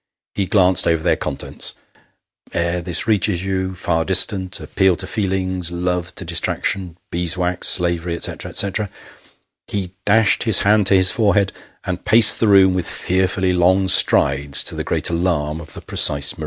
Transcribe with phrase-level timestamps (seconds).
[0.33, 1.75] He glanced over their contents"
[2.53, 8.19] Ere this reaches you, far distant appeal to feelings love to distraction bees' wax slavery,"
[8.19, 8.71] &c., &c.
[9.67, 11.53] He dashed his hand to his forehead,
[11.83, 16.35] and paced the room with fearfully long strides, to the great alarm of the precise
[16.35, 16.39] Maria.